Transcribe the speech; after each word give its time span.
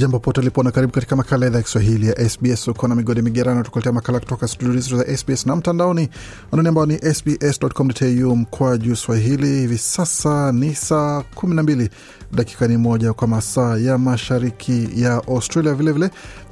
Jambo 0.00 0.18
pote 0.18 0.40
ulipo 0.40 0.62
na 0.62 0.70
karibu 0.70 0.92
katika 0.92 1.16
makala 1.16 1.46
idhaa 1.46 1.58
ya 1.58 1.62
Kiswahili 1.62 2.06
ya 2.06 2.28
SBS. 2.28 2.68
Uko 2.68 2.88
na 2.88 2.94
migodi 2.94 3.22
migerano, 3.22 3.62
tukuletea 3.62 3.92
makala 3.92 4.20
kutoka 4.20 4.48
studio 4.48 4.80
zetu 4.80 4.96
za 4.96 5.16
SBS 5.16 5.46
na 5.46 5.56
mtandaoni 5.56 6.08
anani 6.52 6.68
ambao 6.68 6.86
ni 6.86 6.98
sbs.com.au 7.14 8.36
mkwa 8.36 8.78
juu 8.78 8.96
swahili. 8.96 9.46
Hivi 9.60 9.78
sasa 9.78 10.52
ni 10.52 10.74
saa 10.74 11.22
12 11.36 11.88
dakika 12.32 12.68
ni 12.68 12.76
moja 12.76 13.12
kwa 13.12 13.28
masaa 13.28 13.76
ya 13.76 13.98
mashariki 13.98 14.88
ya 14.96 15.14
Australia, 15.14 15.74
vilevile 15.74 16.06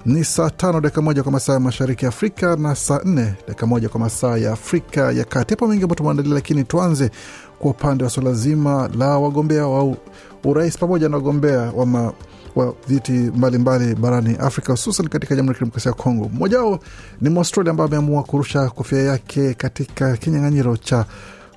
vile, 0.04 0.18
ni 0.18 0.24
saa 0.24 0.50
tano 0.50 0.80
dakika 0.80 1.02
moja 1.02 1.22
kwa 1.22 1.32
masaa 1.32 1.52
ya 1.52 1.60
mashariki 1.60 2.04
ya 2.04 2.08
Afrika 2.08 2.56
na 2.56 2.74
saa 2.74 3.00
nne 3.04 3.34
dakika 3.48 3.66
moja 3.66 3.88
kwa 3.88 4.00
masaa 4.00 4.36
ya 4.36 4.52
Afrika 4.52 5.12
ya 5.12 5.24
Kati. 5.24 5.54
Hapo 5.54 5.66
mengi 5.68 5.82
ambao 5.82 5.96
tumeandalia, 5.96 6.34
lakini 6.34 6.64
tuanze 6.64 7.10
kwa 7.58 7.70
upande 7.70 8.04
wa 8.04 8.10
swala 8.10 8.32
zima 8.32 8.90
la 8.98 9.18
wagombea 9.18 9.66
wa 9.66 9.96
urais 10.44 10.78
pamoja 10.78 11.08
na 11.08 11.16
wagombea 11.16 11.58
wa 11.60 11.86
ma 11.86 12.12
wa 12.56 12.74
viti 12.88 13.12
mbalimbali 13.12 13.94
barani 13.94 14.36
Afrika, 14.36 14.72
hususan 14.72 15.08
katika 15.08 15.36
Jamhuri 15.36 15.54
ya 15.54 15.58
Kidemokrasia 15.58 15.90
ya 15.90 15.96
Kongo. 15.96 16.30
Mmoja 16.34 16.58
wao 16.58 16.78
ni 17.20 17.28
Mwaustralia 17.28 17.70
ambaye 17.70 17.88
ameamua 17.88 18.22
kurusha 18.22 18.70
kofia 18.70 18.98
yake 19.02 19.54
katika 19.54 20.16
kinyang'anyiro 20.16 20.76
cha 20.76 21.04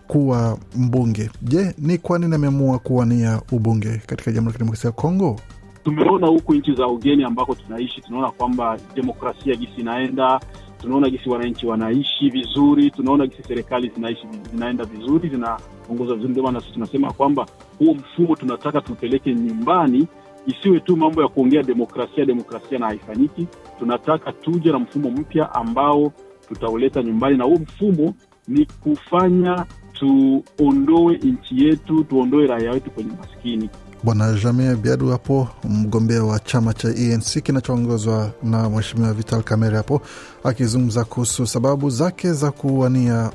kuwa 0.07 0.57
mbunge. 0.75 1.29
Je, 1.41 1.73
ni 1.77 1.97
kwa 1.97 2.19
nini 2.19 2.35
ameamua 2.35 2.79
kuwania 2.79 3.41
ubunge 3.51 4.01
katika 4.05 4.31
Jamhuri 4.31 4.47
ya 4.47 4.53
Kidemokrasia 4.53 4.87
ya 4.87 4.91
Kongo? 4.91 5.39
Tumeona 5.83 6.27
huku 6.27 6.53
nchi 6.53 6.73
za 6.75 6.87
ugeni 6.87 7.23
ambako 7.23 7.55
tunaishi, 7.55 8.01
tunaona 8.01 8.31
kwamba 8.31 8.77
demokrasia 8.95 9.55
gisi 9.55 9.81
inaenda, 9.81 10.39
tunaona 10.81 11.09
gisi 11.09 11.29
wananchi 11.29 11.65
wanaishi 11.67 12.29
vizuri, 12.29 12.91
tunaona 12.91 13.27
gisi 13.27 13.43
serikali 13.47 13.89
zinaishi 13.95 14.27
zinaenda 14.51 14.85
vizuri, 14.85 15.29
zinaongoza 15.29 16.13
vizuri. 16.13 16.31
Ndio 16.31 16.43
maana 16.43 16.59
sisi 16.61 16.73
tunasema 16.73 17.13
kwamba 17.13 17.45
huo 17.79 17.93
mfumo 17.93 18.35
tunataka 18.35 18.81
tupeleke 18.81 19.33
nyumbani 19.35 20.07
isiwe 20.47 20.79
tu 20.79 20.97
mambo 20.97 21.21
ya 21.21 21.27
kuongea 21.27 21.63
demokrasia 21.63 22.25
demokrasia 22.25 22.79
na 22.79 22.85
haifanyiki. 22.85 23.47
Tunataka 23.79 24.31
tuje 24.31 24.71
na 24.71 24.79
mfumo 24.79 25.09
mpya 25.11 25.55
ambao 25.55 26.11
tutauleta 26.47 27.03
nyumbani, 27.03 27.37
na 27.37 27.43
huo 27.43 27.55
mfumo 27.55 28.13
ni 28.47 28.65
kufanya 28.65 29.65
tuondoe 29.93 31.17
nchi 31.17 31.65
yetu, 31.65 32.03
tuondoe 32.03 32.47
raia 32.47 32.71
wetu 32.71 32.91
kwenye 32.91 33.11
maskini. 33.19 33.69
Bwana 34.03 34.33
Jamie 34.43 34.75
Biadu 34.75 35.09
hapo, 35.09 35.47
mgombea 35.63 36.23
wa 36.23 36.39
chama 36.39 36.73
cha 36.73 36.87
ANC 36.87 37.43
kinachoongozwa 37.43 38.31
na 38.43 38.69
Mheshimiwa 38.69 39.13
Vital 39.13 39.43
Kamerhe 39.43 39.77
hapo 39.77 40.01
akizungumza 40.43 41.03
kuhusu 41.03 41.47
sababu 41.47 41.89
zake 41.89 42.33
za 42.33 42.51
kuwania 42.51 43.31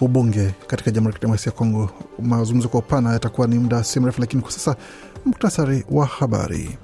ubunge 0.00 0.54
katika 0.66 0.90
Jamhuri 0.90 1.12
ya 1.12 1.18
Kidemokrasia 1.18 1.52
ya 1.52 1.58
Kongo. 1.58 1.90
Mazungumzo 2.22 2.68
kwa 2.68 2.80
upana 2.80 3.12
yatakuwa 3.12 3.46
ni 3.46 3.58
muda 3.58 3.84
si 3.84 4.00
mrefu, 4.00 4.20
lakini 4.20 4.42
kwa 4.42 4.50
sasa 4.52 4.76
muktasari 5.24 5.84
wa 5.90 6.06
habari. 6.06 6.78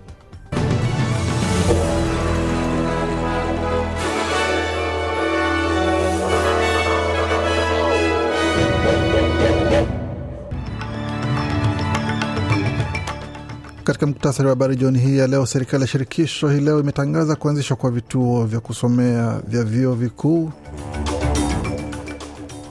Katika 13.84 14.06
muktasari 14.06 14.46
wa 14.48 14.50
habari 14.54 14.76
jioni 14.76 14.98
hii 14.98 15.18
ya 15.18 15.26
leo, 15.26 15.46
serikali 15.46 15.82
ya 15.82 15.88
shirikisho 15.88 16.48
hii 16.48 16.60
leo 16.60 16.80
imetangaza 16.80 17.36
kuanzishwa 17.36 17.76
kwa 17.76 17.90
vituo 17.90 18.44
vya 18.44 18.60
kusomea 18.60 19.40
vya 19.48 19.64
vyuo 19.64 19.94
vikuu. 19.94 20.50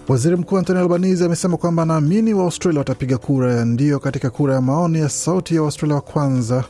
Waziri 0.07 0.35
Mkuu 0.35 0.57
Anthony 0.57 0.79
Albanese 0.79 1.25
amesema 1.25 1.57
kwamba 1.57 1.83
anaamini 1.83 2.33
Waaustralia 2.33 2.79
watapiga 2.79 3.17
kura 3.17 3.53
ya 3.53 3.65
ndio 3.65 3.99
katika 3.99 4.29
kura 4.29 4.53
ya 4.53 4.61
maoni 4.61 4.99
ya 4.99 5.09
sauti 5.09 5.55
ya 5.55 5.61
Waustralia 5.61 5.95
wa 5.95 6.01
kwanza, 6.01 6.63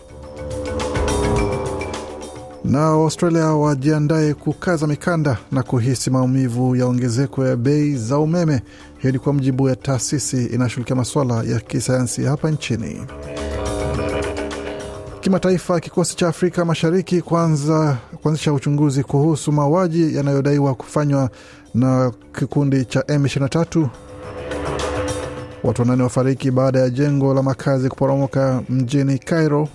na 2.63 2.79
Waustralia 2.79 3.45
wajiandaye 3.45 4.33
kukaza 4.33 4.87
mikanda 4.87 5.37
na 5.51 5.63
kuhisi 5.63 6.09
maumivu 6.09 6.75
ya 6.75 6.85
ongezeko 6.85 7.45
ya 7.45 7.55
bei 7.55 7.95
za 7.95 8.17
umeme. 8.19 8.61
Hiyo 8.97 9.11
ni 9.11 9.19
kwa 9.19 9.33
mujibu 9.33 9.69
ya 9.69 9.75
taasisi 9.75 10.45
inayoshughulikia 10.45 10.95
masuala 10.95 11.43
ya 11.43 11.59
kisayansi 11.59 12.23
hapa 12.23 12.51
nchini. 12.51 13.01
Kimataifa, 15.21 15.79
kikosi 15.79 16.15
cha 16.17 16.27
Afrika 16.27 16.65
Mashariki 16.65 17.21
kuanzisha 17.21 18.53
uchunguzi 18.53 19.03
kuhusu 19.03 19.51
mauaji 19.51 20.15
yanayodaiwa 20.15 20.75
kufanywa 20.75 21.29
na 21.75 22.11
kikundi 22.39 22.85
cha 22.85 22.99
M23. 22.99 23.87
Watu 25.63 25.81
wanane 25.81 26.03
wafariki 26.03 26.51
baada 26.51 26.79
ya 26.79 26.89
jengo 26.89 27.33
la 27.33 27.43
makazi 27.43 27.89
kuporomoka 27.89 28.61
mjini 28.69 29.19
Cairo, 29.19 29.67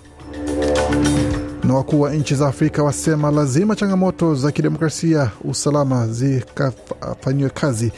na 1.64 1.74
wakuu 1.74 2.00
wa 2.00 2.14
nchi 2.14 2.34
za 2.34 2.48
Afrika 2.48 2.82
wasema 2.82 3.30
lazima 3.30 3.76
changamoto 3.76 4.34
za 4.34 4.52
kidemokrasia, 4.52 5.30
usalama 5.44 6.08
zikafanyiwe 6.08 7.50
kazi 7.50 7.92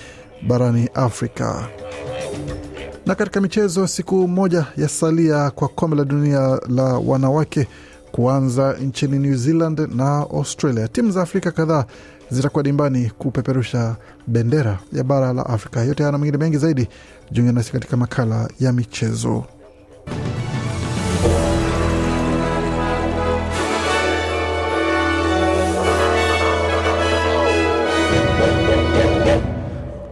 barani 0.49 0.89
Afrika. 0.95 1.69
Na 3.07 3.15
katika 3.15 3.41
michezo, 3.41 3.87
siku 3.87 4.29
moja 4.29 4.67
ya 4.77 4.89
salia 4.89 5.51
kwa 5.51 5.69
kombe 5.69 5.97
la 5.97 6.05
dunia 6.05 6.61
la 6.69 6.83
wanawake 6.85 7.69
kuanza 8.13 8.73
nchini 8.73 9.19
New 9.19 9.37
Zealand 9.37 9.81
na 9.95 10.17
Australia. 10.17 10.89
Timu 10.89 11.11
za 11.11 11.23
Afrika 11.23 11.51
kadhaa 11.51 11.85
zitakuwa 12.33 12.63
dimbani 12.63 13.11
kupeperusha 13.19 13.97
bendera 14.27 14.79
ya 14.93 15.05
bara 15.05 15.33
la 15.33 15.47
Afrika. 15.47 15.81
Yote 15.85 16.03
haya 16.03 16.13
na 16.13 16.19
mengine 16.19 16.39
mengi 16.39 16.59
zaidi, 16.59 16.89
jiunge 17.31 17.53
nasi 17.53 17.73
katika 17.73 17.97
makala 17.97 18.49
ya 18.61 18.73
michezo. 18.73 19.45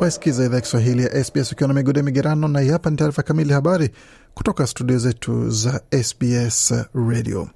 Wasikiza 0.01 0.45
idhaa 0.45 0.55
ya 0.55 0.61
Kiswahili 0.61 1.03
ya 1.03 1.25
SBS 1.25 1.53
ukiwa 1.53 1.69
na 1.69 1.75
migode 1.75 2.03
migerano, 2.03 2.49
na 2.49 2.73
hapa 2.73 2.91
ni 2.91 2.97
taarifa 2.97 3.23
kamili 3.23 3.53
habari 3.53 3.91
kutoka 4.35 4.67
studio 4.67 4.99
zetu 4.99 5.51
za 5.51 5.81
SBS 6.03 6.75
Radio. 7.09 7.49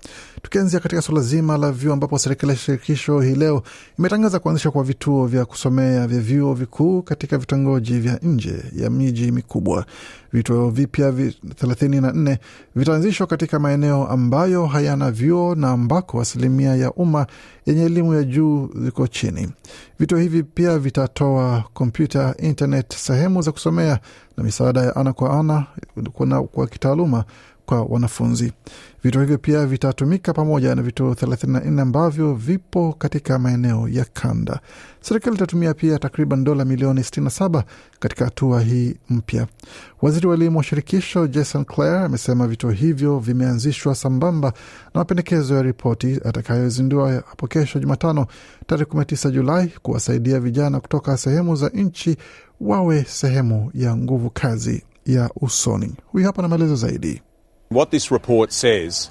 Tukianzia 0.43 0.81
katika 0.81 1.03
suala 1.03 1.21
zima 1.21 1.57
la 1.59 1.73
vyuo, 1.73 1.93
ambapo 1.93 2.19
serikali 2.19 2.51
ya 2.53 2.57
shirikisho 2.59 3.21
hii 3.21 3.35
leo 3.35 3.63
imetangaza 3.99 4.39
kuanzishwa 4.39 4.73
kwa 4.73 4.85
vituo 4.85 5.27
vya 5.27 5.45
kusomea 5.45 6.07
vya 6.07 6.21
vyuo 6.21 6.55
vikuu 6.55 7.03
katika 7.03 7.39
vitongoji 7.39 7.99
vya 7.99 8.19
nje 8.23 8.57
ya 8.77 8.91
miji 8.91 9.33
mikubwa. 9.33 9.87
Vituo 10.33 10.71
vipya 10.71 11.11
34 11.11 12.37
vitaanzishwa 12.77 13.27
katika 13.27 13.59
maeneo 13.59 14.07
ambayo 14.09 14.67
hayana 14.67 15.11
vyuo 15.11 15.55
na 15.55 15.71
ambako 15.71 16.21
asilimia 16.21 16.77
ya 16.77 16.93
umma 16.93 17.27
yenye 17.67 17.85
elimu 17.85 18.15
ya 18.15 18.23
juu 18.23 18.71
ziko 18.85 19.07
chini. 19.07 19.49
Vituo 19.99 20.19
hivi 20.19 20.43
pia 20.43 20.79
vitatoa 20.79 21.65
kompyuta, 21.75 22.35
internet, 22.39 22.95
sehemu 22.95 23.43
za 23.43 23.53
kusomea 23.53 23.99
na 24.37 24.45
misaada 24.45 24.81
ya 24.83 24.97
ana 24.97 25.13
kwa 25.13 25.41
ana 25.41 25.67
kwa, 26.13 26.43
kwa 26.47 26.67
kitaaluma 26.67 27.25
kwa 27.67 27.83
wanafunzi. 27.83 28.53
Vituo 29.05 29.21
hivyo 29.21 29.39
pia 29.39 29.67
vitatumika 29.67 30.33
pamoja 30.33 30.75
na 30.75 30.83
vituo 30.83 31.13
34 31.13 31.81
ambavyo 31.81 32.35
vipo 32.35 32.93
katika 32.99 33.39
maeneo 33.39 33.89
ya 33.89 34.05
kanda. 34.05 34.61
Serikali 35.01 35.37
itatumia 35.37 35.75
pia 35.75 35.99
takriban 35.99 36.45
dola 36.45 36.65
milioni 36.65 37.01
67 37.01 37.63
katika 38.01 38.25
hatua 38.25 38.61
hii 38.61 38.97
mpya. 39.11 39.47
Waziri 40.03 40.27
wa 40.27 40.35
elimu 40.35 40.59
wa 40.59 40.65
shirikisho 40.65 41.27
Jason 41.27 41.65
Clare 41.65 42.05
amesema 42.05 42.49
vituo 42.49 42.71
hivyo 42.71 43.19
vimeanzishwa 43.19 43.95
sambamba 43.95 44.49
na 44.95 45.01
mapendekezo 45.01 45.55
ya 45.55 45.63
ripoti 45.63 46.21
atakayozindua 46.25 47.13
hapo 47.13 47.47
kesho 47.47 47.79
Jumatano 47.79 48.27
tarehe 48.67 48.85
19 48.91 49.31
Julai 49.31 49.73
kuwasaidia 49.83 50.41
vijana 50.41 50.81
kutoka 50.81 51.17
sehemu 51.17 51.57
za 51.57 51.69
nchi 51.69 52.17
wawe 52.61 53.05
sehemu 53.09 53.71
ya 53.75 53.97
nguvu 53.97 54.31
kazi 54.31 54.85
ya 55.07 55.31
usoni. 55.41 55.95
Huyu 56.07 56.27
hapa 56.27 56.43
na 56.43 56.49
maelezo 56.49 56.77
zaidi. 56.77 57.23
What 57.71 57.91
this 57.91 58.11
report 58.11 58.53
says 58.53 59.11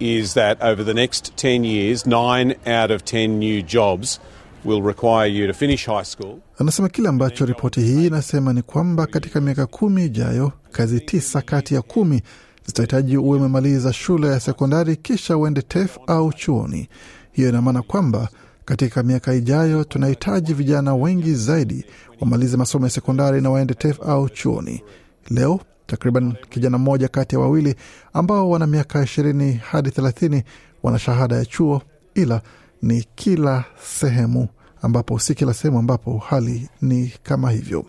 is 0.00 0.34
that 0.34 0.62
over 0.62 0.84
the 0.84 0.94
next 0.94 1.36
10 1.36 1.64
years, 1.64 2.06
9 2.06 2.54
out 2.66 2.90
of 2.90 3.04
10 3.04 3.38
new 3.38 3.62
jobs 3.62 4.18
will 4.64 4.82
require 4.82 5.26
you 5.26 5.46
to 5.46 5.52
finish 5.52 5.86
high 5.86 6.04
school. 6.04 6.38
Anasema 6.58 6.88
kile 6.88 7.08
ambacho 7.08 7.46
ripoti 7.46 7.80
hii 7.80 8.06
inasema 8.06 8.52
ni 8.52 8.62
kwamba 8.62 9.06
katika 9.06 9.40
miaka 9.40 9.66
kumi 9.66 10.04
ijayo, 10.04 10.52
kazi 10.72 11.00
tisa 11.00 11.42
kati 11.42 11.74
ya 11.74 11.82
kumi 11.82 12.22
zitahitaji 12.66 13.16
uwe 13.16 13.38
umemaliza 13.38 13.92
shule 13.92 14.28
ya 14.28 14.40
sekondari 14.40 14.96
kisha 14.96 15.36
uende 15.36 15.62
TEF 15.62 15.98
au 16.06 16.32
chuoni. 16.32 16.88
Hiyo 17.32 17.48
ina 17.48 17.62
maana 17.62 17.82
kwamba 17.82 18.28
katika 18.64 19.02
miaka 19.02 19.34
ijayo 19.34 19.84
tunahitaji 19.84 20.54
vijana 20.54 20.94
wengi 20.94 21.34
zaidi 21.34 21.84
wamalize 22.20 22.56
masomo 22.56 22.86
ya 22.86 22.90
sekondari 22.90 23.40
na 23.40 23.50
waende 23.50 23.74
TEF 23.74 24.00
au 24.00 24.28
chuoni. 24.28 24.82
Leo 25.30 25.60
takriban 25.90 26.34
kijana 26.50 26.78
mmoja 26.78 27.08
kati 27.08 27.34
ya 27.34 27.40
wawili 27.40 27.74
ambao 28.12 28.50
wana 28.50 28.66
miaka 28.66 29.02
ishirini 29.02 29.52
hadi 29.52 29.90
thelathini 29.90 30.44
wana 30.82 30.98
shahada 30.98 31.36
ya 31.36 31.44
chuo, 31.44 31.82
ila 32.14 32.42
ni 32.82 33.04
kila 33.14 33.64
sehemu 33.84 34.48
ambapo 34.82 35.18
si 35.18 35.34
kila 35.34 35.54
sehemu 35.54 35.78
ambapo 35.78 36.18
hali 36.18 36.68
ni 36.82 37.12
kama 37.22 37.50
hivyo. 37.50 37.84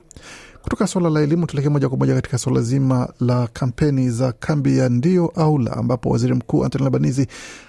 Kutoka 0.62 0.88
suala 0.88 1.10
la 1.10 1.22
elimu 1.22 1.46
tuelekee 1.48 1.70
moja 1.70 1.90
kwa 1.90 1.98
moja 1.98 2.16
katika 2.16 2.38
suala 2.38 2.62
zima 2.62 3.14
la 3.20 3.48
kampeni 3.54 4.10
za 4.10 4.32
kambi 4.32 4.78
ya 4.78 4.90
ndio 4.90 5.28
au 5.36 5.58
la, 5.60 5.78
ambapo 5.78 6.10
waziri 6.10 6.34
mkuu 6.34 6.64
Anthony 6.66 6.86
Albanese 6.86 7.28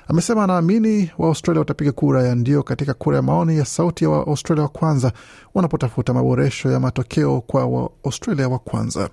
amesema 0.08 0.44
anaamini 0.44 1.10
Waaustralia 1.18 1.58
watapiga 1.60 1.92
kura 1.92 2.22
ya 2.22 2.34
ndio 2.34 2.62
katika 2.62 2.94
kura 2.94 3.16
ya 3.16 3.22
maoni 3.22 3.56
ya 3.58 3.64
sauti 3.64 4.04
ya 4.04 4.10
Waaustralia 4.10 4.62
wa 4.62 4.68
kwanza 4.68 5.12
wanapotafuta 5.54 6.14
maboresho 6.14 6.70
ya 6.70 6.80
matokeo 6.80 7.40
kwa 7.40 7.66
Waaustralia 7.66 8.48
wa 8.48 8.58
kwanza. 8.58 9.10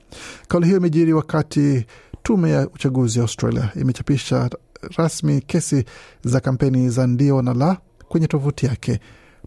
Kauli 0.47 0.65
hiyo 0.65 0.77
imejiri 0.77 1.13
wakati 1.13 1.85
tume 2.23 2.51
ya 2.51 2.67
uchaguzi 2.67 3.19
ya 3.19 3.23
Australia 3.23 3.69
imechapisha 3.75 4.49
rasmi 4.97 5.41
kesi 5.41 5.85
za 6.23 6.39
kampeni 6.39 6.89
za 6.89 7.07
ndio 7.07 7.41
na 7.41 7.53
la 7.53 7.77
kwenye 8.07 8.27
tovuti 8.27 8.65
yake. 8.65 8.99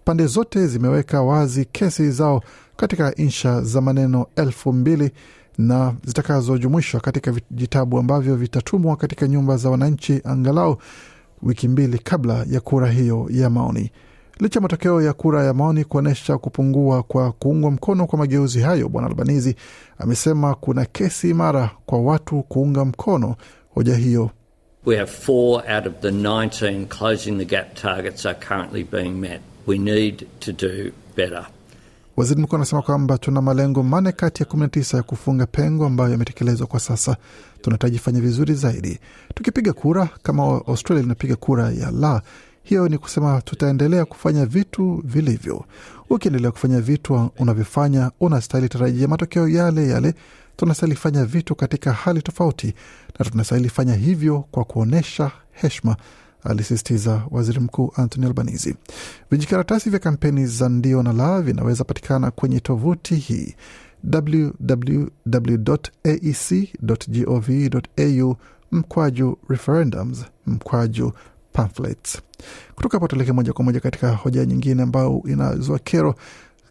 Pande 0.04 0.26
zote 0.26 0.66
zimeweka 0.66 1.22
wazi 1.22 1.64
kesi 1.64 2.10
zao 2.10 2.43
katika 2.76 3.14
insha 3.14 3.60
za 3.60 3.81
maneno 3.81 4.26
elfu 4.37 4.72
mbili 4.72 5.10
na 5.58 5.94
zitakazojumuishwa 6.04 7.00
katika 7.00 7.32
vitabu 7.50 7.99
ambavyo 7.99 8.37
vitatumwa 8.37 8.96
katika 8.96 9.28
nyumba 9.28 9.56
za 9.56 9.70
wananchi 9.70 10.20
angalau 10.25 10.76
wiki 11.43 11.69
mbili 11.69 11.99
kabla 11.99 12.44
ya 12.50 12.60
kura 12.60 12.88
hiyo 12.90 13.26
ya 13.31 13.50
maoni. 13.50 13.90
Licha 14.40 14.60
matokeo 14.60 15.02
ya 15.02 15.12
kura 15.12 15.44
ya 15.44 15.54
maoni 15.54 15.84
kuonyesha 15.84 16.38
kupungua 16.38 17.02
kwa 17.02 17.32
kuungwa 17.32 17.70
mkono 17.70 18.06
kwa 18.06 18.19
mageuzi 18.19 18.60
hayo, 18.60 18.88
Bwana 18.88 19.08
Albanizi 19.08 19.56
amesema 19.99 20.54
kuna 20.54 20.84
kesi 20.84 21.31
imara 21.31 21.70
kwa 21.87 22.00
watu 22.00 22.43
kuunga 22.43 22.84
mkono 22.84 23.37
hoja 23.75 23.96
hiyo. 23.96 24.31
We 24.87 24.96
have 24.96 25.10
four 25.12 25.62
out 25.75 25.87
of 25.87 25.93
the 26.00 26.10
19 26.10 26.87
closing 26.87 27.38
the 27.38 27.44
gap 27.44 27.75
targets 27.75 28.26
are 28.26 28.38
currently 28.49 28.84
being 28.84 29.10
met. 29.10 29.40
We 29.67 29.79
need 29.79 30.26
to 30.41 30.53
do 30.53 30.91
better. 31.17 31.47
Waziri 32.17 32.41
mkuu 32.43 32.56
anasema 32.56 32.82
kwamba 32.82 33.19
tuna 33.19 33.43
malengo 33.43 33.82
manne 33.82 34.12
kati 34.12 34.43
ya 34.43 34.49
19 34.49 34.97
ya 34.97 35.03
kufunga 35.03 35.47
pengo 35.47 35.87
ambayo 35.87 36.11
yametekelezwa 36.11 36.67
kwa 36.67 36.81
sasa. 36.81 37.17
Tunahitaji 37.62 37.99
fanya 37.99 38.20
vizuri 38.20 38.55
zaidi. 38.55 38.99
Tukipiga 39.35 39.73
kura 39.73 40.09
kama 40.23 40.43
Australia 40.43 41.05
inapiga 41.05 41.37
kura 41.37 41.70
ya 41.70 41.91
la, 41.91 42.23
hiyo 42.62 42.88
ni 42.88 42.99
kusema 42.99 43.41
tutaendelea 43.43 44.05
kufanya 44.05 44.47
vitu 44.47 45.03
vilivyo. 45.05 45.64
Ukiendelea 46.11 46.50
kufanya 46.50 46.81
vitu 46.81 47.31
unavyofanya, 47.38 48.11
unastahili 48.20 48.69
tarajia 48.69 49.09
matokeo 49.09 49.49
yale 49.49 49.88
yale. 49.88 50.14
Tunastahili 50.56 50.97
fanya 50.99 51.25
vitu 51.25 51.55
katika 51.55 51.93
hali 51.93 52.23
tofauti, 52.23 52.75
na 53.19 53.25
tunastahili 53.25 53.69
fanya 53.69 53.94
hivyo 53.94 54.44
kwa 54.50 54.64
kuonyesha 54.64 55.31
heshima 55.53 55.97
alisisitiza 56.44 57.22
waziri 57.30 57.60
mkuu 57.60 57.92
Anthony 57.96 58.26
Albanese. 58.26 58.74
Vijikaratasi 59.30 59.90
vya 59.90 59.98
kampeni 59.98 60.46
za 60.46 60.68
ndio 60.68 61.02
na 61.02 61.12
la 61.12 61.42
vinaweza 61.42 61.84
patikana 61.84 62.30
kwenye 62.30 62.60
tovuti 62.60 63.14
hii 63.14 63.54
www.aec.gov.au 67.24 68.36
mkwaju 68.72 69.38
referendums 69.48 70.24
mkwaju 70.46 71.12
pamphlets. 71.52 72.22
Kutoka 72.74 72.96
hapo 72.96 73.08
tuelekee 73.08 73.32
moja 73.32 73.52
kwa 73.52 73.64
moja 73.64 73.80
katika 73.80 74.10
hoja 74.12 74.44
nyingine 74.44 74.82
ambayo 74.82 75.22
inazua 75.26 75.78
kero 75.78 76.14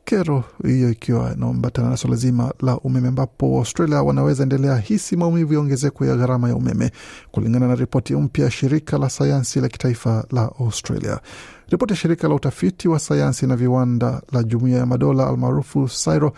kero 0.06 0.44
hiyo 0.64 0.90
ikiwa 0.92 1.34
inaambatana 1.34 1.90
na 1.90 1.98
swala 1.98 2.16
zima 2.16 2.54
la 2.62 2.78
umeme 2.80 3.08
ambapo 3.08 3.58
Australia 3.58 4.02
wanaweza 4.04 4.44
endelea 4.44 4.78
hisi 4.78 5.16
maumivu 5.18 5.54
ya 5.54 5.60
ongezeko 5.60 6.06
ya 6.06 6.16
gharama 6.16 6.50
ya 6.50 6.56
umeme 6.56 6.92
kulingana 7.32 7.68
na 7.68 7.76
ripoti 7.76 8.16
mpya 8.16 8.46
ya 8.46 8.52
shirika 8.52 8.98
la 8.98 9.10
sayansi 9.10 9.62
la 9.62 9.68
kitaifa 9.70 10.26
la 10.32 10.42
Australia. 10.60 11.20
Ripoti 11.70 11.94
ya 11.94 11.98
shirika 11.98 12.28
la 12.28 12.36
utafiti 12.36 12.88
wa 12.88 13.00
sayansi 13.00 13.48
na 13.48 13.56
viwanda 13.56 14.22
la 14.32 14.44
Jumuiya 14.44 14.78
ya 14.80 14.86
Madola 14.86 15.28
almaarufu 15.28 15.86
CSIRO 15.86 16.34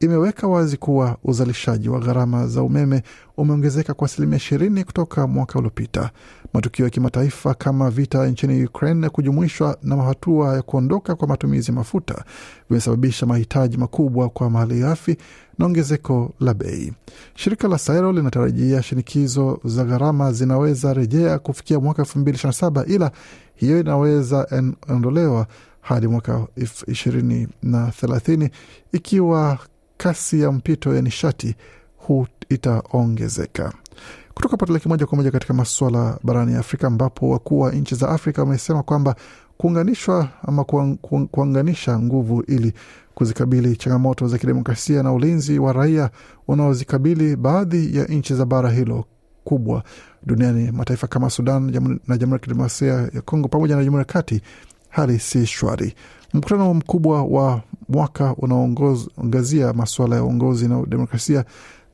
imeweka 0.00 0.48
wazi 0.48 0.76
kuwa 0.76 1.16
uzalishaji 1.24 1.88
wa 1.88 2.00
gharama 2.00 2.46
za 2.46 2.62
umeme 2.62 3.02
umeongezeka 3.36 3.94
kwa 3.94 4.06
asilimia 4.06 4.36
ishirini 4.36 4.84
kutoka 4.84 5.26
mwaka 5.26 5.58
uliopita. 5.58 6.10
Matukio 6.52 6.84
ya 6.84 6.90
kimataifa 6.90 7.54
kama 7.54 7.90
vita 7.90 8.26
nchini 8.26 8.64
Ukraine 8.64 9.08
kujumuishwa 9.08 9.78
na 9.82 9.96
hatua 9.96 10.54
ya 10.56 10.62
kuondoka 10.62 11.14
kwa 11.14 11.28
matumizi 11.28 11.70
ya 11.70 11.74
mafuta 11.74 12.24
vimesababisha 12.68 13.26
mahitaji 13.26 13.76
makubwa 13.76 14.28
kwa 14.28 14.50
mali 14.50 14.80
ghafi 14.80 15.16
na 15.58 15.66
ongezeko 15.66 16.34
la 16.40 16.54
bei. 16.54 16.92
Shirika 17.34 17.68
la 17.68 17.78
Sairo 17.78 18.12
linatarajia 18.12 18.82
shinikizo 18.82 19.60
za 19.64 19.84
gharama 19.84 20.32
zinaweza 20.32 20.94
rejea 20.94 21.38
kufikia 21.38 21.80
mwaka 21.80 22.02
elfu 22.02 22.18
mbili 22.18 22.34
ishirini 22.34 22.48
na 22.48 22.58
saba 22.60 22.84
ila 22.86 23.10
hiyo 23.54 23.80
inaweza 23.80 24.46
ondolewa 24.88 25.46
hadi 25.80 26.06
mwaka 26.06 26.46
ishirini 26.86 27.48
na 27.62 27.90
thelathini 27.90 28.50
ikiwa 28.92 29.58
kasi 30.06 30.40
ya 30.40 30.52
mpito 30.52 30.94
ya 30.94 31.02
nishati 31.02 31.54
hu 31.96 32.26
itaongezeka. 32.48 33.72
Kutoka 34.34 34.56
patoleki 34.56 34.88
moja 34.88 35.06
kwa 35.06 35.16
moja 35.16 35.30
katika 35.30 35.54
masuala 35.54 36.18
barani 36.22 36.54
Afrika, 36.54 36.86
ambapo 36.86 37.30
wakuu 37.30 37.60
wa 37.60 37.72
nchi 37.72 37.94
za 37.94 38.08
Afrika 38.08 38.42
wamesema 38.42 38.82
kwamba 38.82 39.16
kuunganishwa 39.56 40.28
ama 40.42 40.64
kuunganisha 41.30 41.98
nguvu 41.98 42.42
ili 42.42 42.72
kuzikabili 43.14 43.76
changamoto 43.76 44.28
za 44.28 44.38
kidemokrasia 44.38 45.02
na 45.02 45.12
ulinzi 45.12 45.58
wa 45.58 45.72
raia 45.72 46.10
unaozikabili 46.48 47.36
baadhi 47.36 47.96
ya 47.96 48.04
nchi 48.04 48.34
za 48.34 48.44
bara 48.46 48.70
hilo 48.70 49.04
kubwa 49.44 49.82
duniani, 50.26 50.70
mataifa 50.72 51.06
kama 51.06 51.30
Sudan 51.30 51.62
na 52.06 52.16
Jamhuri 52.18 52.32
ya 52.32 52.38
Kidemokrasia 52.38 52.92
ya 53.14 53.20
Kongo 53.24 53.48
pamoja 53.48 53.76
na 53.76 53.84
Jamhuri 53.84 54.00
ya 54.00 54.04
Kati, 54.04 54.40
hali 54.88 55.18
si 55.18 55.46
shwari. 55.46 55.94
Mkutano 56.34 56.74
mkubwa 56.74 57.22
wa 57.24 57.62
mwaka 57.88 58.34
unaoangazia 58.38 59.72
masuala 59.72 60.16
ya 60.16 60.24
uongozi 60.24 60.68
na 60.68 60.82
demokrasia 60.86 61.44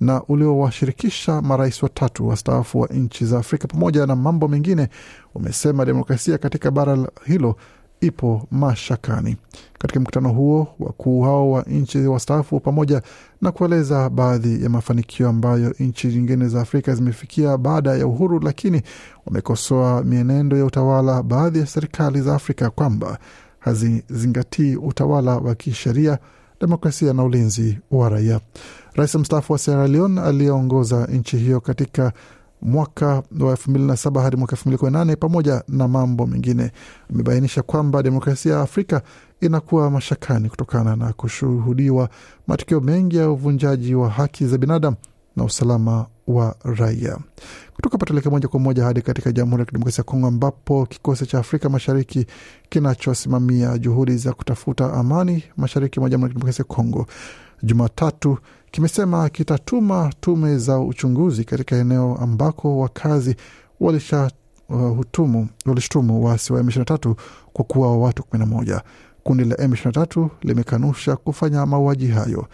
na 0.00 0.22
uliowashirikisha 0.24 1.42
marais 1.42 1.82
watatu 1.82 2.28
wastaafu 2.28 2.80
wa 2.80 2.88
nchi 2.88 3.24
za 3.26 3.38
Afrika 3.38 3.68
pamoja 3.68 4.06
na 4.06 4.16
mambo 4.16 4.48
mengine, 4.48 4.88
umesema 5.34 5.84
demokrasia 5.84 6.38
katika 6.38 6.70
bara 6.70 6.98
hilo 7.26 7.56
ipo 8.00 8.46
mashakani. 8.50 9.36
Katika 9.78 10.00
mkutano 10.00 10.28
huo, 10.28 10.68
wakuu 10.80 11.22
hao 11.22 11.50
wa 11.50 11.62
nchi 11.62 11.98
wastaafu 11.98 12.60
pamoja 12.60 13.02
na 13.40 13.52
kueleza 13.52 14.10
baadhi 14.10 14.62
ya 14.62 14.68
mafanikio 14.68 15.28
ambayo 15.28 15.74
nchi 15.80 16.06
nyingine 16.08 16.48
za 16.48 16.60
Afrika 16.60 16.94
zimefikia 16.94 17.58
baada 17.58 17.94
ya 17.96 18.06
uhuru, 18.06 18.40
lakini 18.40 18.82
wamekosoa 19.26 20.02
mienendo 20.04 20.56
ya 20.58 20.64
utawala 20.64 21.22
baadhi 21.22 21.58
ya 21.58 21.66
serikali 21.66 22.20
za 22.20 22.34
Afrika 22.34 22.70
kwamba 22.70 23.18
hazizingatii 23.64 24.76
utawala 24.76 25.36
wa 25.36 25.54
kisheria, 25.54 26.18
demokrasia 26.60 27.12
na 27.12 27.24
ulinzi 27.24 27.78
wa 27.90 28.08
raia. 28.08 28.40
Rais 28.94 29.14
mstaafu 29.14 29.52
wa 29.52 29.58
Sierra 29.58 29.88
Leone 29.88 30.20
aliyeongoza 30.20 31.06
nchi 31.06 31.36
hiyo 31.36 31.60
katika 31.60 32.12
mwaka 32.62 33.22
wa 33.40 33.50
elfu 33.50 33.70
mbili 33.70 33.86
na 33.86 33.96
saba 33.96 34.22
hadi 34.22 34.36
mwaka 34.36 34.52
elfu 34.52 34.68
mbili 34.68 34.78
kumi 34.78 34.92
na 34.92 34.98
nane 34.98 35.16
pamoja 35.16 35.62
na 35.68 35.88
mambo 35.88 36.26
mengine 36.26 36.70
amebainisha 37.10 37.62
kwamba 37.62 38.02
demokrasia 38.02 38.54
ya 38.54 38.60
Afrika 38.60 39.02
inakuwa 39.40 39.90
mashakani 39.90 40.48
kutokana 40.48 40.96
na 40.96 41.12
kushuhudiwa 41.12 42.08
matukio 42.46 42.80
mengi 42.80 43.16
ya 43.16 43.30
uvunjaji 43.30 43.94
wa 43.94 44.08
haki 44.10 44.46
za 44.46 44.58
binadamu 44.58 44.96
na 45.36 45.44
usalama 45.44 46.06
wa 46.26 46.56
raia. 46.64 47.18
Kutoka 47.74 47.98
patuleke 47.98 48.28
moja 48.28 48.48
kwa 48.48 48.60
moja 48.60 48.84
hadi 48.84 49.02
katika 49.02 49.32
Jamhuri 49.32 49.60
ya 49.60 49.66
Kidemokrasia 49.66 50.00
ya 50.02 50.04
Kongo, 50.04 50.26
ambapo 50.26 50.86
kikosi 50.86 51.26
cha 51.26 51.38
Afrika 51.38 51.68
Mashariki 51.68 52.26
kinachosimamia 52.68 53.78
juhudi 53.78 54.16
za 54.16 54.32
kutafuta 54.32 54.92
amani 54.92 55.44
mashariki 55.56 56.00
mwa 56.00 56.10
Jamhuri 56.10 56.28
ya 56.30 56.32
Kidemokrasia 56.34 56.64
ya 56.68 56.74
Kongo 56.76 57.06
Jumatatu 57.62 58.38
kimesema 58.70 59.28
kitatuma 59.28 60.12
tume 60.20 60.58
za 60.58 60.80
uchunguzi 60.80 61.44
katika 61.44 61.76
eneo 61.76 62.16
ambako 62.20 62.78
wakazi 62.78 63.36
walisha 63.80 64.30
uh, 64.68 64.98
walishutumu 65.66 66.24
waasi 66.24 66.52
wa 66.52 66.62
M23 66.62 67.14
kwa 67.52 67.64
kuua 67.64 67.96
watu 67.96 68.22
11. 68.32 68.80
Kundi 69.22 69.44
la 69.44 69.54
M23 69.56 70.28
limekanusha 70.42 71.16
kufanya 71.16 71.66
mauaji 71.66 72.06
hayo, 72.08 72.46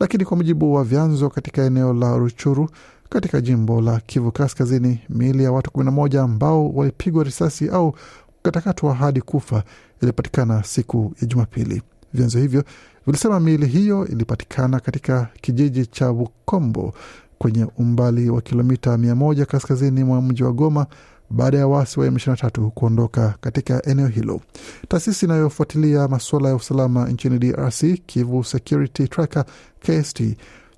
lakini 0.00 0.24
kwa 0.24 0.36
mujibu 0.36 0.74
wa 0.74 0.84
vyanzo 0.84 1.30
katika 1.30 1.62
eneo 1.62 1.92
la 1.92 2.16
Ruchuru 2.16 2.68
katika 3.08 3.40
jimbo 3.40 3.80
la 3.80 4.00
Kivu 4.00 4.32
Kaskazini, 4.32 5.00
miili 5.08 5.44
ya 5.44 5.52
watu 5.52 5.70
11 5.70 6.18
ambao 6.18 6.68
walipigwa 6.70 7.24
risasi 7.24 7.68
au 7.68 7.94
kukatakatwa 8.36 8.94
hadi 8.94 9.20
kufa 9.20 9.62
ilipatikana 10.02 10.62
siku 10.62 11.12
ya 11.20 11.26
Jumapili. 11.28 11.82
Vyanzo 12.14 12.38
hivyo 12.38 12.64
vilisema 13.06 13.40
miili 13.40 13.66
hiyo 13.66 14.06
ilipatikana 14.06 14.80
katika 14.80 15.28
kijiji 15.40 15.86
cha 15.86 16.12
Bukombo 16.12 16.94
kwenye 17.38 17.66
umbali 17.78 18.30
wa 18.30 18.40
kilomita 18.40 18.96
100 18.96 19.44
kaskazini 19.44 20.04
mwa 20.04 20.22
mji 20.22 20.42
wa 20.44 20.52
Goma 20.52 20.86
baada 21.30 21.58
ya 21.58 21.66
waasi 21.66 22.00
wa 22.00 22.06
M23 22.06 22.68
kuondoka 22.68 23.34
katika 23.40 23.82
eneo 23.86 24.06
hilo. 24.06 24.40
Taasisi 24.88 25.26
inayofuatilia 25.26 26.08
masuala 26.08 26.48
ya 26.48 26.54
usalama 26.54 27.08
nchini 27.08 27.38
DRC, 27.38 27.84
Kivu 28.06 28.44
Security 28.44 29.08
Tracker 29.08 29.44
KST, 29.80 30.22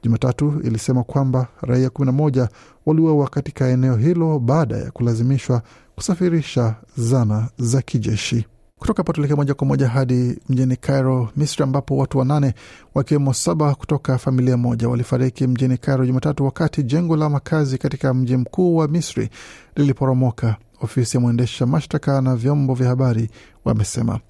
Jumatatu 0.02 0.60
ilisema 0.64 1.04
kwamba 1.04 1.48
raia 1.60 1.88
11 1.88 2.48
waliuawa 2.86 3.28
katika 3.28 3.68
eneo 3.68 3.96
hilo 3.96 4.38
baada 4.38 4.76
ya 4.76 4.90
kulazimishwa 4.90 5.62
kusafirisha 5.94 6.74
zana 6.96 7.48
za 7.58 7.82
kijeshi. 7.82 8.46
Kutoka 8.80 9.00
hapo 9.00 9.12
tuelekea 9.12 9.36
moja 9.36 9.54
kwa 9.54 9.66
moja 9.66 9.88
hadi 9.88 10.38
mjini 10.48 10.76
Cairo, 10.76 11.28
Misri, 11.36 11.62
ambapo 11.64 11.96
watu 11.96 12.18
wanane 12.18 12.54
wakiwemo 12.94 13.34
saba 13.34 13.74
kutoka 13.74 14.18
familia 14.18 14.56
moja 14.56 14.88
walifariki 14.88 15.46
mjini 15.46 15.78
Cairo 15.78 16.06
Jumatatu 16.06 16.44
wakati 16.44 16.82
jengo 16.82 17.16
la 17.16 17.28
makazi 17.30 17.78
katika 17.78 18.14
mji 18.14 18.36
mkuu 18.36 18.76
wa 18.76 18.88
Misri 18.88 19.30
liliporomoka. 19.76 20.56
Ofisi 20.80 21.16
ya 21.16 21.20
mwendesha 21.20 21.66
mashtaka 21.66 22.20
na 22.20 22.36
vyombo 22.36 22.74
vya 22.74 22.88
habari 22.88 23.30
wamesema. 23.64 24.20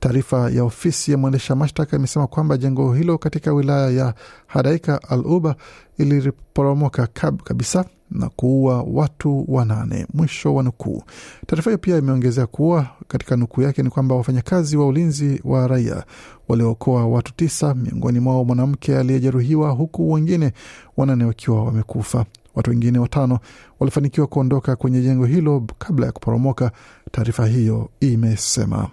Taarifa 0.00 0.50
ya 0.50 0.64
ofisi 0.64 1.12
ya 1.12 1.18
mwendesha 1.18 1.54
mashtaka 1.54 1.96
imesema 1.96 2.26
kwamba 2.26 2.56
jengo 2.56 2.94
hilo 2.94 3.18
katika 3.18 3.52
wilaya 3.52 3.90
ya 3.90 4.14
Hadaika 4.46 5.00
al 5.08 5.20
Uba 5.26 5.56
iliporomoka 5.98 7.06
kab 7.06 7.42
kabisa 7.42 7.84
na 8.10 8.28
kuua 8.28 8.82
watu 8.82 9.44
wanane. 9.48 10.06
Mwisho 10.14 10.54
wa 10.54 10.62
nukuu. 10.62 11.02
Taarifa 11.46 11.70
hiyo 11.70 11.78
pia 11.78 11.96
imeongezea 11.98 12.46
kuwa 12.46 12.86
katika 13.08 13.36
nukuu 13.36 13.62
yake 13.62 13.82
ni 13.82 13.90
kwamba 13.90 14.14
wafanyakazi 14.14 14.76
wa 14.76 14.86
ulinzi 14.86 15.40
wa 15.44 15.68
raia 15.68 16.04
waliokoa 16.48 17.06
watu 17.06 17.34
tisa, 17.34 17.74
miongoni 17.74 18.20
mwao 18.20 18.44
mwanamke 18.44 18.98
aliyejeruhiwa, 18.98 19.70
huku 19.70 20.12
wengine 20.12 20.52
wanane 20.96 21.24
wakiwa 21.24 21.64
wamekufa. 21.64 22.24
Watu 22.56 22.70
wengine 22.70 22.98
watano 22.98 23.38
walifanikiwa 23.80 24.26
kuondoka 24.26 24.76
kwenye 24.76 25.00
jengo 25.02 25.24
hilo 25.26 25.66
kabla 25.78 26.06
ya 26.06 26.12
kuporomoka, 26.12 26.70
taarifa 27.10 27.46
hiyo 27.46 27.90
imesema. 28.00 28.88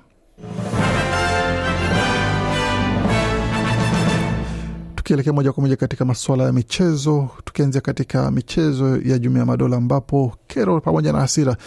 Tukielekea 4.96 5.34
moja 5.34 5.52
kwa 5.54 5.62
moja 5.64 5.76
katika 5.76 6.06
masuala 6.06 6.44
ya 6.44 6.52
michezo, 6.54 7.30
tukianzia 7.44 7.82
katika 7.82 8.32
michezo 8.32 8.98
ya 8.98 9.18
Jumuiya 9.20 9.40
ya 9.40 9.46
Madola 9.46 9.78
ambapo 9.78 10.34
kero 10.48 10.82
pamoja 10.82 11.14
na 11.14 11.20
hasira 11.20 11.58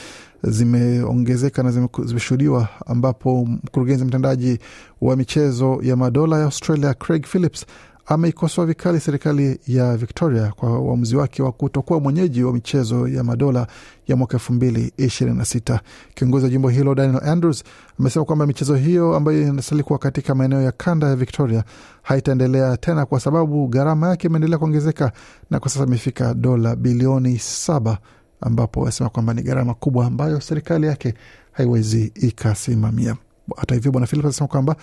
zimeongezeka 0.43 1.63
na 1.63 1.71
zimeshuhudiwa, 2.05 2.69
ambapo 2.87 3.45
mkurugenzi 3.47 4.05
mtendaji 4.05 4.59
wa 5.01 5.17
michezo 5.17 5.79
ya 5.83 5.97
madola 5.97 6.39
ya 6.39 6.45
Australia 6.45 6.95
Craig 6.95 7.25
Phillips 7.27 7.67
ameikosoa 8.07 8.67
vikali 8.67 9.01
serikali 9.01 9.61
ya 9.67 9.97
Victoria 9.97 10.53
kwa 10.57 10.81
uamuzi 10.81 11.17
wake 11.17 11.43
wa 11.43 11.53
kutokuwa 11.53 12.01
mwenyeji 12.01 12.43
wa 12.45 12.53
michezo 12.53 13.09
ya 13.09 13.25
madola 13.25 13.67
ya 14.07 14.17
mwaka 14.17 14.33
elfu 14.35 14.53
mbili 14.53 14.93
ishirini 14.97 15.39
na 15.39 15.45
sita. 15.45 15.81
Kiongozi 16.15 16.45
wa 16.45 16.51
jimbo 16.51 16.69
hilo 16.69 16.95
Daniel 16.95 17.25
Andrews 17.29 17.65
amesema 18.01 18.25
kwamba 18.25 18.47
michezo 18.47 18.75
hiyo 18.75 19.17
ambayo 19.17 19.43
inastahili 19.43 19.83
kuwa 19.83 19.99
katika 19.99 20.35
maeneo 20.35 20.63
ya 20.63 20.73
kanda 20.73 21.07
ya 21.07 21.17
Victoria 21.17 21.65
haitaendelea 22.03 22.77
tena 22.77 23.07
kwa 23.07 23.21
sababu 23.21 23.69
gharama 23.69 24.09
yake 24.09 24.27
imeendelea 24.29 24.59
kuongezeka 24.59 25.13
na 25.51 25.61
kwa 25.61 25.71
sasa 25.71 25.85
imefika 25.87 26.35
dola 26.35 26.77
bilioni 26.77 27.39
saba 27.39 27.99
ambapo 28.41 28.87
asema 28.89 29.11
kwamba 29.11 29.35
ni 29.35 29.43
gharama 29.43 29.75
kubwa 29.75 30.07
ambayo 30.07 30.41
serikali 30.41 30.87
yake 30.87 31.15
haiwezi 31.53 32.13
ikasimamia. 32.15 33.17
Hata 33.57 33.75
hivyo, 33.75 33.93
bwana 33.93 34.07
Philip 34.07 34.25
anasema 34.25 34.49
kwamba 34.49 34.77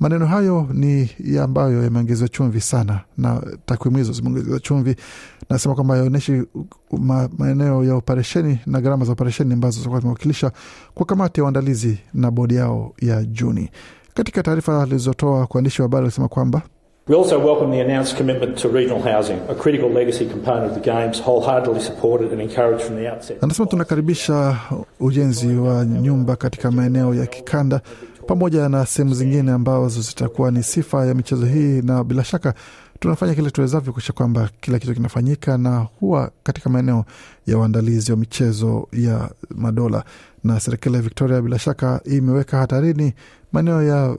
maneno 0.00 0.26
hayo 0.26 0.68
ni 0.72 1.10
ya 1.24 1.44
ambayo 1.44 1.82
yameongezwa 1.82 2.28
chumvi 2.28 2.60
sana 2.60 3.00
na 3.18 3.42
takwimu 3.66 3.96
hizo 3.96 4.12
zimeongezwa 4.12 4.60
chumvi. 4.60 4.96
Nasema 5.50 5.74
kwamba 5.74 5.96
yaonyeshi 5.96 6.42
maeneo 7.38 7.84
ya 7.84 7.94
operesheni 7.94 8.58
na 8.66 8.80
gharama 8.80 9.04
za 9.04 9.12
operesheni 9.12 9.54
ambazo 9.54 9.76
zilikuwa 9.78 10.00
zimewakilisha 10.00 10.52
kwa 10.94 11.06
kamati 11.06 11.40
ya 11.40 11.44
uandalizi 11.44 11.98
na 12.14 12.30
bodi 12.30 12.54
yao 12.54 12.92
ya 13.00 13.24
Juni. 13.24 13.70
Katika 14.14 14.42
taarifa 14.42 14.82
alizotoa 14.82 15.46
kwa 15.46 15.58
waandishi 15.58 15.82
wa 15.82 15.88
habari 15.88 16.04
alisema 16.06 16.28
kwamba 16.28 16.62
We 17.08 17.16
also 17.16 17.38
welcome 17.38 17.70
the 17.76 17.80
announced 17.80 18.16
commitment 18.18 18.58
to 18.58 18.68
regional 18.68 19.00
housing, 19.00 19.38
a 19.48 19.54
critical 19.54 19.88
legacy 19.88 20.26
component 20.26 20.66
of 20.66 20.74
the 20.74 20.80
Games, 20.90 21.20
wholeheartedly 21.20 21.80
supported 21.80 22.32
and 22.32 22.40
encouraged 22.42 22.82
from 22.82 22.96
the 22.96 23.08
outset. 23.12 23.38
Anasema 23.44 23.66
tunakaribisha 23.68 24.56
ujenzi 25.00 25.54
wa 25.56 25.84
nyumba 25.86 26.36
katika 26.36 26.70
maeneo 26.70 27.14
ya 27.14 27.26
kikanda 27.26 27.80
pamoja 28.28 28.68
na 28.68 28.86
sehemu 28.86 29.14
zingine 29.14 29.52
ambazo 29.52 30.00
zitakuwa 30.02 30.50
ni 30.50 30.62
sifa 30.62 31.06
ya 31.06 31.14
michezo 31.14 31.46
hii, 31.46 31.82
na 31.82 32.04
bila 32.04 32.24
shaka 32.24 32.54
tunafanya 33.00 33.34
kile 33.34 33.50
tuwezavyo 33.50 33.92
kuisha 33.92 34.12
kwamba 34.12 34.48
kila 34.60 34.78
kitu 34.78 34.94
kinafanyika 34.94 35.58
na 35.58 35.78
huwa 36.00 36.30
katika 36.42 36.70
maeneo 36.70 37.04
ya 37.46 37.58
uandalizi 37.58 38.10
wa 38.12 38.16
michezo 38.18 38.88
ya 38.92 39.30
madola. 39.54 40.04
Na 40.44 40.60
serikali 40.60 40.96
ya 40.96 41.02
Victoria 41.02 41.42
bila 41.42 41.58
shaka 41.58 42.00
imeweka 42.04 42.58
hatarini 42.58 43.14
maeneo 43.52 43.82
ya, 43.82 44.16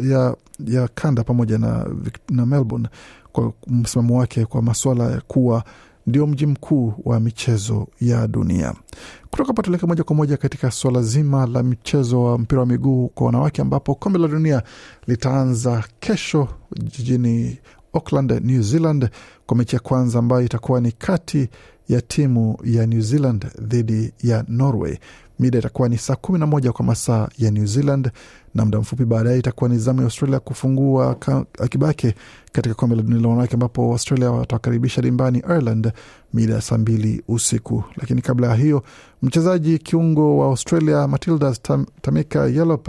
ya, 0.00 0.36
ya 0.66 0.88
kanda 0.88 1.24
pamoja 1.24 1.58
na, 1.58 1.86
na 2.30 2.46
Melbourne 2.46 2.88
kwa 3.32 3.52
msimamo 3.66 4.18
wake 4.18 4.44
kwa 4.44 4.62
masuala 4.62 5.04
ya 5.10 5.20
kuwa 5.20 5.64
ndio 6.06 6.26
mji 6.26 6.46
mkuu 6.46 6.92
wa 7.04 7.20
michezo 7.20 7.86
ya 8.00 8.26
dunia. 8.28 8.74
Kutoka 9.30 9.62
tuelekee 9.62 9.86
moja 9.86 10.04
kwa 10.04 10.16
moja 10.16 10.36
katika 10.36 10.70
suala 10.70 11.02
zima 11.02 11.46
la 11.46 11.62
mchezo 11.62 12.22
wa 12.22 12.38
mpira 12.38 12.60
wa 12.60 12.66
miguu 12.66 13.08
kwa 13.08 13.26
wanawake, 13.26 13.62
ambapo 13.62 13.94
kombe 13.94 14.18
la 14.18 14.28
dunia 14.28 14.62
litaanza 15.06 15.84
kesho 16.00 16.48
jijini 16.82 17.58
Auckland, 17.92 18.40
New 18.44 18.62
Zealand, 18.62 19.08
kwa 19.46 19.56
mechi 19.56 19.76
ya 19.76 19.80
kwanza 19.80 20.18
ambayo 20.18 20.42
itakuwa 20.42 20.80
ni 20.80 20.92
kati 20.92 21.48
ya 21.88 22.00
timu 22.00 22.58
ya 22.64 22.86
New 22.86 23.00
Zealand 23.00 23.46
dhidi 23.60 24.12
ya 24.22 24.44
Norway. 24.48 24.98
Mida 25.38 25.58
itakuwa 25.58 25.88
ni 25.88 25.98
saa 25.98 26.16
kumi 26.16 26.38
na 26.38 26.46
moja 26.46 26.72
kwa 26.72 26.84
masaa 26.84 27.28
ya 27.38 27.50
New 27.50 27.66
Zealand, 27.66 28.10
na 28.54 28.64
muda 28.64 28.78
mfupi 28.78 29.04
baadaye 29.04 29.38
itakuwa 29.38 29.70
ni 29.70 29.78
zamu 29.78 29.98
ya 30.00 30.04
Australia 30.04 30.40
kufungua 30.40 31.16
akiba 31.58 31.86
yake 31.86 32.14
katika 32.52 32.74
kombe 32.74 32.96
la 32.96 33.02
dunia 33.02 33.20
la 33.22 33.28
wanawake, 33.28 33.54
ambapo 33.54 33.92
Australia 33.92 34.30
watawakaribisha 34.30 35.02
dimbani 35.02 35.38
Ireland 35.38 35.92
mida 36.34 36.54
ya 36.54 36.60
saa 36.60 36.78
mbili 36.78 37.22
usiku. 37.28 37.84
Lakini 37.96 38.22
kabla 38.22 38.46
ya 38.48 38.54
hiyo, 38.54 38.82
mchezaji 39.22 39.78
kiungo 39.78 40.38
wa 40.38 40.46
Australia 40.46 41.08
Matilda 41.08 41.52
Tam, 41.52 41.86
Tamika 42.02 42.38
Yallop 42.46 42.88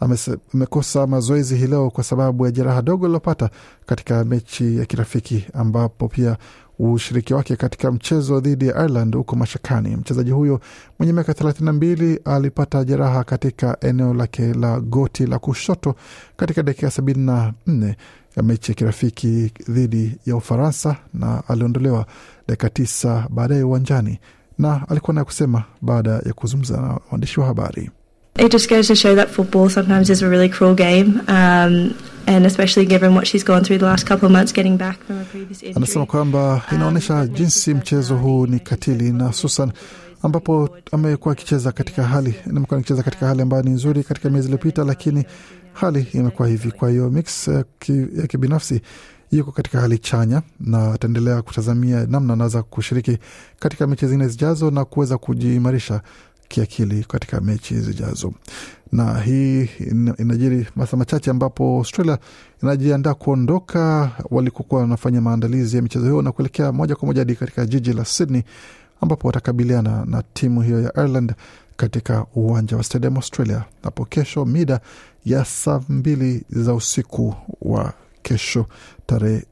amekosa 0.00 1.06
mazoezi 1.06 1.56
hii 1.56 1.66
leo 1.66 1.90
kwa 1.90 2.04
sababu 2.04 2.44
ya 2.46 2.50
jeraha 2.52 2.82
dogo 2.82 3.06
lilopata 3.06 3.50
katika 3.86 4.24
mechi 4.24 4.78
ya 4.78 4.84
kirafiki 4.86 5.46
ambapo 5.54 6.08
pia 6.08 6.36
ushiriki 6.78 7.34
wake 7.34 7.56
katika 7.56 7.92
mchezo 7.92 8.40
dhidi 8.40 8.66
ya 8.68 8.74
Ireland 8.74 9.16
huko 9.16 9.36
mashakani. 9.36 9.96
Mchezaji 9.96 10.30
huyo 10.30 10.60
mwenye 10.98 11.12
miaka 11.12 11.34
thelathini 11.34 11.66
na 11.66 11.72
mbili 11.72 12.20
alipata 12.24 12.84
jeraha 12.84 13.24
katika 13.24 13.76
eneo 13.80 14.14
lake 14.14 14.52
la 14.54 14.80
goti 14.80 15.26
la 15.26 15.38
kushoto 15.38 15.94
katika 16.36 16.62
dakika 16.62 16.90
sabini 16.90 17.26
na 17.26 17.52
nne 17.66 17.96
ya 18.36 18.42
mechi 18.42 18.70
ya 18.70 18.74
kirafiki 18.74 19.52
dhidi 19.68 20.18
ya 20.26 20.36
Ufaransa 20.36 20.96
na 21.14 21.42
aliondolewa 21.48 22.06
dakika 22.48 22.70
tisa 22.70 23.26
baadaye 23.30 23.62
uwanjani, 23.62 24.18
na 24.58 24.88
alikuwa 24.88 25.14
naye 25.14 25.24
kusema 25.24 25.64
baada 25.82 26.10
ya 26.10 26.32
kuzungumza 26.32 26.76
na 26.80 27.00
waandishi 27.10 27.40
wa 27.40 27.46
habari. 27.46 27.90
It 28.38 28.52
just 28.52 28.68
goes 28.68 28.88
to 28.88 28.94
show 28.94 29.14
that 29.14 29.28
football 29.30 29.68
sometimes 29.70 30.10
is 30.10 30.22
a 30.22 30.28
really 30.28 30.48
cruel 30.48 30.74
game, 30.74 31.20
um, 31.28 31.94
and 32.26 32.44
especially 32.46 32.84
given 32.86 33.14
what 33.14 33.26
she's 33.26 33.42
gone 33.44 33.64
through 33.64 33.78
the 33.78 33.86
last 33.86 34.06
couple 34.06 34.26
of 34.26 34.32
months 34.32 34.52
getting 34.52 34.76
back 34.76 34.98
from 35.04 35.18
a 35.20 35.24
previous 35.24 35.62
injury. 35.62 35.76
Anasema 35.76 36.06
kwamba 36.06 36.62
inaonyesha 36.72 37.26
jinsi 37.26 37.74
mchezo 37.74 38.16
huu 38.16 38.46
ni 38.46 38.60
katili 38.60 39.12
na 39.12 39.26
hususan 39.26 39.72
ambapo 40.22 40.68
amekuwa 40.92 41.32
akicheza 41.32 41.72
katika 41.72 42.02
hali 42.02 42.34
nimekuwa 42.46 42.78
nikicheza 42.78 43.02
katika 43.02 43.26
hali 43.26 43.42
ambayo 43.42 43.62
ni 43.62 43.70
nzuri 43.70 44.04
katika 44.04 44.30
miezi 44.30 44.46
iliyopita, 44.46 44.84
lakini 44.84 45.24
hali 45.72 46.06
imekuwa 46.12 46.48
hivi. 46.48 46.70
Kwa 46.70 46.90
hiyo 46.90 47.10
mix 47.10 47.48
ya 47.48 47.64
kibinafsi 48.28 48.80
yuko 49.32 49.52
katika 49.52 49.80
hali 49.80 49.98
chanya 49.98 50.42
na 50.60 50.92
ataendelea 50.92 51.42
kutazamia 51.42 52.06
namna 52.06 52.32
anaweza 52.32 52.62
kushiriki 52.62 53.18
katika 53.58 53.86
mechi 53.86 54.06
zingine 54.06 54.28
zijazo 54.28 54.70
na 54.70 54.84
kuweza 54.84 55.18
kujiimarisha 55.18 56.00
kiakili 56.48 57.04
katika 57.04 57.40
mechi 57.40 57.80
zijazo. 57.80 58.32
Na 58.92 59.20
hii 59.20 59.68
inajiri 60.18 60.66
masaa 60.76 60.96
machache 60.96 61.30
ambapo 61.30 61.64
Australia 61.78 62.18
inajiandaa 62.62 63.14
kuondoka 63.14 64.10
walikokuwa 64.30 64.80
wanafanya 64.80 65.20
maandalizi 65.20 65.76
ya 65.76 65.82
michezo 65.82 66.04
hiyo 66.06 66.22
na 66.22 66.32
kuelekea 66.32 66.72
moja 66.72 66.96
kwa 66.96 67.06
moja 67.06 67.20
hadi 67.20 67.34
katika 67.36 67.66
jiji 67.66 67.92
la 67.92 68.04
Sydney 68.04 68.42
ambapo 69.00 69.26
watakabiliana 69.28 70.04
na 70.04 70.22
timu 70.22 70.62
hiyo 70.62 70.82
ya 70.82 70.92
Ireland 70.96 71.34
katika 71.76 72.26
uwanja 72.34 72.76
wa 72.76 72.82
Stadium 72.82 73.16
Australia 73.16 73.64
hapo 73.82 74.04
kesho 74.04 74.44
mida 74.44 74.80
ya 75.24 75.44
saa 75.44 75.80
mbili 75.88 76.44
za 76.50 76.74
usiku 76.74 77.34
wa 77.62 77.92
kesho 78.22 78.66
tarehe 79.06 79.44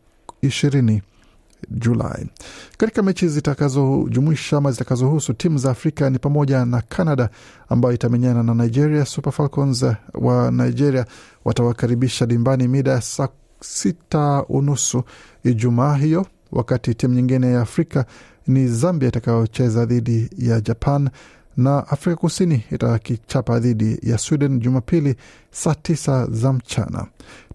ishirini 0.43 1.03
Julai. 1.71 2.27
Katika 2.79 3.03
mechi 3.03 3.29
zitakazojumuisha 3.29 4.57
ama 4.57 4.71
zitakazohusu 4.73 5.35
timu 5.35 5.59
za 5.59 5.71
Afrika 5.71 6.11
ni 6.11 6.19
pamoja 6.19 6.65
na 6.65 6.81
Canada 6.83 7.29
ambayo 7.69 7.95
itamenyana 7.95 8.43
na 8.43 8.55
Nigeria. 8.55 9.05
Super 9.05 9.33
Falcons 9.33 9.85
wa 10.15 10.51
Nigeria 10.51 11.07
watawakaribisha 11.45 12.27
dimbani 12.27 12.69
mida 12.69 12.91
ya 12.91 13.01
saa 13.01 13.29
sita 13.61 14.45
unusu 14.49 15.03
Ijumaa 15.45 15.95
hiyo, 15.97 16.27
wakati 16.53 16.95
timu 16.95 17.15
nyingine 17.15 17.53
ya 17.53 17.61
Afrika 17.61 18.05
ni 18.47 18.69
Zambia 18.69 19.09
itakayocheza 19.09 19.85
dhidi 19.87 20.31
ya 20.39 20.61
Japan 20.61 21.11
na 21.57 21.89
Afrika 21.89 22.17
Kusini 22.17 22.65
itakichapa 22.73 23.59
dhidi 23.59 23.99
ya 24.03 24.19
Sweden 24.19 24.59
Jumapili 24.61 25.15
saa 25.51 25.75
tisa 25.75 26.27
za 26.31 26.53
mchana. 26.53 27.07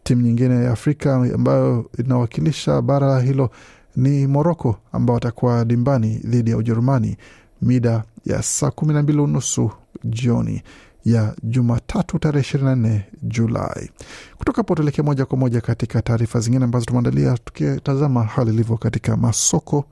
Timu 0.04 0.22
nyingine 0.22 0.64
ya 0.64 0.72
Afrika 0.72 1.16
ambayo 1.16 1.90
inawakilisha 1.98 2.82
bara 2.82 3.20
hilo 3.22 3.50
ni 3.96 4.28
Moroko 4.28 4.76
ambao 4.92 5.14
watakuwa 5.14 5.66
dimbani 5.66 6.18
dhidi 6.18 6.52
ya 6.52 6.58
Ujerumani 6.58 7.18
mida 7.62 8.04
ya 8.26 8.42
saa 8.44 8.72
kumi 8.72 8.94
na 8.94 9.04
mbili 9.04 9.20
unusu 9.20 9.72
jioni 10.04 10.62
ya 11.06 11.36
Jumatatu 11.44 12.20
tarehe 12.20 12.58
24 12.58 13.02
Julai. 13.24 13.90
Kutoka 14.38 14.58
hapo 14.58 14.76
tuelekea 14.76 15.04
moja 15.04 15.26
kwa 15.26 15.38
moja 15.38 15.62
katika 15.62 16.02
taarifa 16.02 16.40
zingine 16.40 16.66
ambazo 16.66 16.86
tumeandalia, 16.86 17.38
tukitazama 17.38 18.24
hali 18.24 18.50
ilivyo 18.54 18.78
katika 18.78 19.18
masoko 19.18 19.86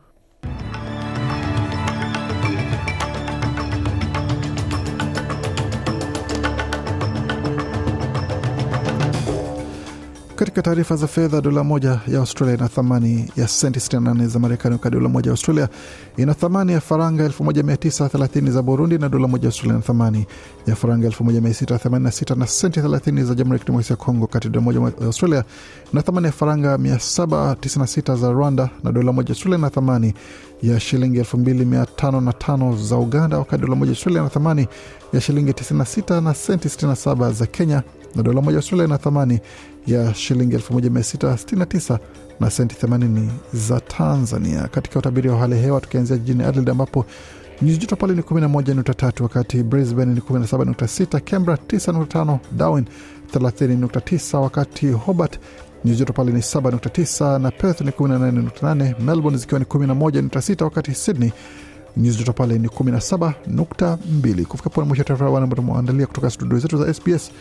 Katika 10.38 10.62
taarifa 10.62 10.96
za 10.96 11.08
fedha, 11.08 11.42
dola 11.42 11.64
moja 11.64 12.00
ya 12.08 12.20
Australia 12.20 12.56
ina 12.56 12.68
thamani 12.70 13.32
ya 13.38 13.48
senti 13.48 13.80
68 13.80 14.28
za 14.28 14.40
Marekani, 14.40 14.74
wakati 14.74 14.96
dola 14.96 15.10
moja 15.10 15.28
ya 15.30 15.32
Australia 15.32 15.70
ina 16.18 16.34
thamani 16.34 16.72
ya 16.72 16.82
faranga 16.82 17.28
1930 17.28 18.52
za 18.52 18.62
Burundi, 18.62 18.98
na 18.98 19.10
dola 19.10 19.28
moja 19.28 19.44
ya 19.44 19.48
Australia 19.48 19.74
ina 19.76 19.82
thamani 19.84 20.26
ya 20.68 20.76
faranga 20.76 21.08
1686 21.08 22.36
na 22.36 22.48
senti 22.48 22.80
30 22.80 23.24
za 23.24 23.36
Jamhuri 23.36 23.56
ya 23.58 23.60
Kidemokrasia 23.60 23.94
ya 23.94 23.98
Kongo, 24.06 24.22
wakati 24.22 24.50
dola 24.50 24.62
moja 24.66 24.80
ya 24.80 25.06
Australia 25.06 25.44
ina 25.94 26.02
thamani 26.02 26.26
ya 26.28 26.32
faranga 26.34 26.76
796 26.78 28.16
za 28.16 28.32
Rwanda, 28.32 28.70
na 28.84 28.92
dola 28.92 29.12
moja 29.12 29.28
ya 29.28 29.32
Australia 29.34 29.58
ina 29.60 29.70
thamani 29.70 30.14
ya 30.62 30.80
shilingi 30.80 31.20
2505 31.20 32.84
za 32.88 32.98
Uganda, 32.98 33.38
wakati 33.38 33.62
dola 33.62 33.76
moja 33.76 33.92
ya 33.92 33.96
Australia 33.96 34.22
ina 34.22 34.30
thamani 34.30 34.68
ya 35.14 35.22
shilingi 35.22 35.52
96 35.52 36.22
na 36.22 36.34
senti 36.34 36.68
67 36.68 37.32
za 37.34 37.46
Kenya, 37.46 37.84
na 38.16 38.24
dola 38.24 38.42
moja 38.42 38.52
ya 38.56 38.58
Australia 38.60 38.86
ina 38.86 38.98
thamani 38.98 39.40
ya 39.88 40.14
shilingi 40.14 40.56
1669 40.58 42.00
na 42.40 42.50
senti 42.50 42.76
80 42.86 43.28
za 43.54 43.80
Tanzania. 43.80 44.68
Katika 44.68 45.00
utabiri 45.00 45.30
wa 45.30 45.38
hali 45.38 45.56
ya 45.56 45.62
hewa, 45.62 45.82
tukianzia 45.82 46.18
jijini 46.18 46.44
Adelaide 46.44 46.72
ambapo 46.72 47.06
nyuzi 47.62 47.78
joto 47.78 47.96
pale 47.96 48.14
ni 48.14 48.22
11.3, 48.22 49.24
wakati 49.24 49.64
Brisbane 49.64 50.14
ni 50.14 50.20
17.6, 50.20 51.20
Canberra 51.20 51.58
9.5, 51.68 52.38
Darwin 52.52 52.86
30.9, 53.34 54.38
wakati 54.38 54.88
Hobart 54.92 55.40
nyuzi 55.86 56.00
joto 56.00 56.14
pale 56.14 56.32
ni 56.32 56.40
7.9 56.40 57.40
na 57.40 57.52
Perth 57.52 57.82
ni 57.82 57.92
18.8, 57.92 59.02
Melbourne 59.02 59.38
zikiwa 59.40 59.60
ni 59.60 59.66
11.6, 59.66 60.64
wakati 60.64 60.94
Sydney 60.96 61.32
nyuzi 61.98 62.18
joto 62.18 62.34
pale 62.34 62.58
ni 62.60 62.68
17.2. 62.68 64.46
Kufika 64.46 64.70
pone 64.70 64.88
mwisho 64.88 65.04
taarifa 65.04 65.26
ambayo 65.28 65.48
tumeandalia 65.56 66.08
kutoka 66.08 66.30
studio 66.30 66.60
zetu 66.60 66.78
za 66.78 66.94
SBS. 66.94 67.32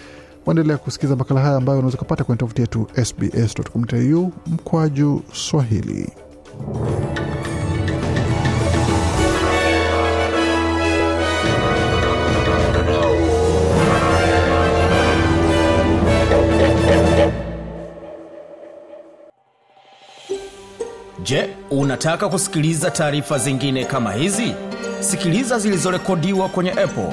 Waendelea 0.47 0.79
kusikiza 0.79 1.17
makala 1.17 1.41
haya 1.41 1.57
ambayo 1.57 1.79
unaweza 1.79 1.99
kupata 1.99 2.25
kwenye 2.25 2.39
tovuti 2.39 2.61
yetu 2.61 2.87
sbs.com.au 3.05 4.33
mkwaju 4.47 5.23
Swahili. 5.33 6.13
Je, 21.23 21.49
unataka 21.71 22.29
kusikiliza 22.29 22.91
taarifa 22.91 23.39
zingine 23.39 23.85
kama 23.85 24.13
hizi? 24.13 24.55
Sikiliza 25.01 25.59
zilizorekodiwa 25.59 26.49
kwenye 26.49 26.71
Apple, 26.71 27.13